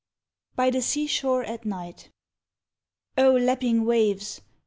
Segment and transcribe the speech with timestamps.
[0.55, 2.09] BY THE SEA SHORE AT NIGHT.
[3.19, 4.41] Oh lapping waves!